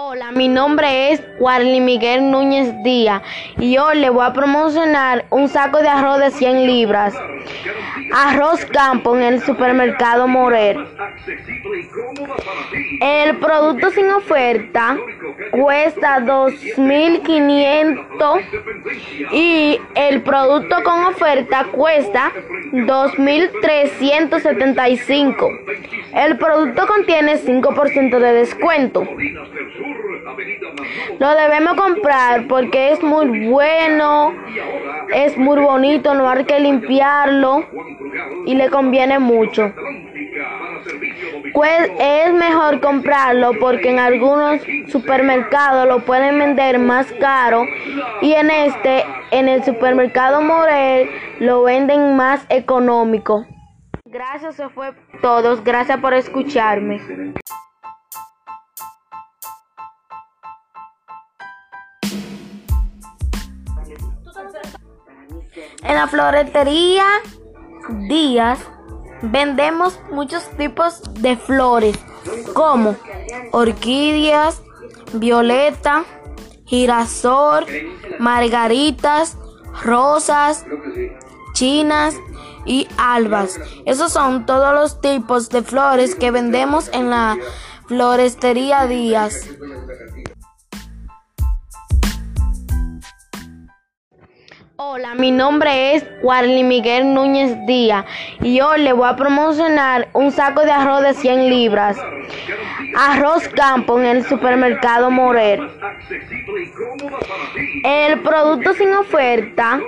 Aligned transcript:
Hola, 0.00 0.30
mi 0.30 0.46
nombre 0.46 1.10
es 1.10 1.20
Warly 1.40 1.80
Miguel 1.80 2.30
Núñez 2.30 2.72
Díaz 2.84 3.20
y 3.58 3.78
hoy 3.78 3.98
le 3.98 4.10
voy 4.10 4.24
a 4.24 4.32
promocionar 4.32 5.26
un 5.30 5.48
saco 5.48 5.78
de 5.78 5.88
arroz 5.88 6.20
de 6.20 6.30
100 6.30 6.66
libras. 6.68 7.14
Arroz 8.12 8.64
Campo 8.66 9.16
en 9.16 9.22
el 9.22 9.40
supermercado 9.42 10.28
Morer. 10.28 10.76
El 13.00 13.36
producto 13.36 13.90
sin 13.90 14.10
oferta 14.10 14.98
cuesta 15.50 16.20
2.500 16.20 18.42
y 19.32 19.80
el 19.94 20.20
producto 20.22 20.82
con 20.82 21.04
oferta 21.04 21.66
cuesta 21.72 22.32
2.375. 22.72 25.60
El 26.14 26.38
producto 26.38 26.86
contiene 26.86 27.36
5% 27.36 28.18
de 28.18 28.32
descuento. 28.32 29.06
Lo 31.18 31.34
debemos 31.34 31.74
comprar 31.74 32.46
porque 32.48 32.92
es 32.92 33.02
muy 33.02 33.48
bueno, 33.48 34.34
es 35.14 35.36
muy 35.36 35.60
bonito, 35.60 36.14
no 36.14 36.28
hay 36.28 36.44
que 36.44 36.60
limpiarlo 36.60 37.64
y 38.46 38.54
le 38.54 38.68
conviene 38.70 39.18
mucho. 39.18 39.72
Pues 41.52 41.90
es 41.98 42.32
mejor 42.32 42.80
comprarlo 42.80 43.52
porque 43.58 43.90
en 43.90 43.98
algunos 43.98 44.60
supermercados 44.88 45.88
lo 45.88 46.00
pueden 46.00 46.38
vender 46.38 46.78
más 46.78 47.10
caro 47.20 47.64
y 48.20 48.32
en 48.32 48.50
este, 48.50 49.04
en 49.30 49.48
el 49.48 49.64
supermercado 49.64 50.40
Morel, 50.40 51.10
lo 51.40 51.62
venden 51.62 52.16
más 52.16 52.44
económico. 52.48 53.46
Gracias, 54.04 54.54
eso 54.54 54.70
fue 54.70 54.92
todos. 55.20 55.62
Gracias 55.62 55.98
por 56.00 56.14
escucharme. 56.14 57.00
En 65.82 65.94
la 65.94 66.06
floretería 66.06 67.06
Díaz 68.08 68.58
vendemos 69.22 69.98
muchos 70.10 70.48
tipos 70.56 71.02
de 71.14 71.36
flores 71.36 71.98
como 72.54 72.96
orquídeas, 73.52 74.62
violeta, 75.12 76.04
girasol, 76.64 77.66
margaritas, 78.18 79.36
rosas, 79.82 80.64
chinas 81.54 82.14
y 82.66 82.86
albas. 82.98 83.58
Esos 83.86 84.12
son 84.12 84.46
todos 84.46 84.74
los 84.74 85.00
tipos 85.00 85.48
de 85.48 85.62
flores 85.62 86.14
que 86.14 86.30
vendemos 86.30 86.90
en 86.92 87.10
la 87.10 87.36
florestería 87.86 88.86
Díaz. 88.86 89.48
Hola, 94.80 95.16
mi 95.16 95.32
nombre 95.32 95.96
es 95.96 96.06
Warly 96.22 96.62
Miguel 96.62 97.12
Núñez 97.12 97.56
Díaz 97.66 98.04
y 98.40 98.60
hoy 98.60 98.82
le 98.82 98.92
voy 98.92 99.08
a 99.08 99.16
promocionar 99.16 100.06
un 100.12 100.30
saco 100.30 100.64
de 100.64 100.70
arroz 100.70 101.02
de 101.02 101.14
100 101.14 101.50
libras. 101.50 101.98
Arroz 102.96 103.48
Campo 103.48 103.98
en 103.98 104.06
el 104.06 104.24
supermercado 104.24 105.10
Morer. 105.10 105.58
El 107.82 108.20
producto 108.20 108.72
sin 108.74 108.94
oferta 108.94 109.80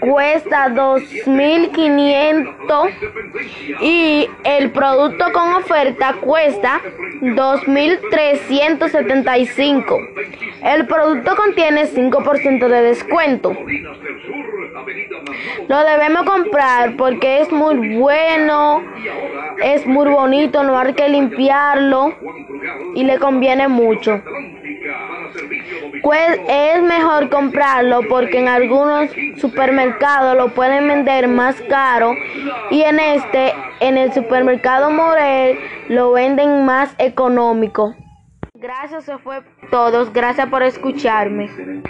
cuesta 0.00 0.68
2.500 0.68 2.90
y 3.80 4.28
el 4.44 4.72
producto 4.72 5.32
con 5.32 5.54
oferta 5.54 6.16
cuesta 6.20 6.82
2.375. 7.22 10.08
El 10.62 10.86
producto 10.86 11.34
contiene 11.34 11.86
5% 11.86 12.68
de 12.68 12.82
descuento. 12.82 13.56
Lo 15.68 15.84
debemos 15.84 16.24
comprar 16.24 16.96
porque 16.96 17.40
es 17.40 17.52
muy 17.52 17.96
bueno, 17.96 18.82
es 19.62 19.86
muy 19.86 20.08
bonito, 20.08 20.62
no 20.64 20.76
hay 20.76 20.94
que 20.94 21.08
limpiarlo 21.08 22.12
y 22.94 23.04
le 23.04 23.18
conviene 23.18 23.68
mucho. 23.68 24.20
Pues 26.02 26.40
es 26.48 26.82
mejor 26.82 27.30
comprarlo 27.30 28.00
porque 28.08 28.38
en 28.38 28.48
algunos 28.48 29.10
supermercados 29.36 30.36
lo 30.36 30.48
pueden 30.48 30.88
vender 30.88 31.28
más 31.28 31.60
caro 31.62 32.12
y 32.70 32.82
en 32.82 32.98
este, 32.98 33.54
en 33.80 33.96
el 33.96 34.12
supermercado 34.12 34.90
Morel, 34.90 35.58
lo 35.88 36.12
venden 36.12 36.64
más 36.64 36.94
económico. 36.98 37.94
Gracias, 38.54 39.04
eso 39.04 39.18
fue 39.18 39.42
todos. 39.70 40.12
Gracias 40.12 40.48
por 40.48 40.62
escucharme. 40.62 41.50